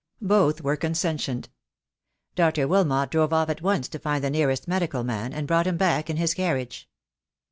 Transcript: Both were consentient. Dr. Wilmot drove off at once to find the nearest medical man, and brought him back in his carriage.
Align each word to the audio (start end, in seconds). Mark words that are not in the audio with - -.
Both 0.23 0.61
were 0.61 0.77
consentient. 0.77 1.49
Dr. 2.33 2.67
Wilmot 2.67 3.11
drove 3.11 3.31
off 3.33 3.49
at 3.49 3.61
once 3.61 3.87
to 3.89 3.99
find 3.99 4.23
the 4.23 4.31
nearest 4.31 4.67
medical 4.67 5.03
man, 5.03 5.31
and 5.31 5.45
brought 5.45 5.67
him 5.67 5.77
back 5.77 6.09
in 6.09 6.17
his 6.17 6.33
carriage. 6.33 6.89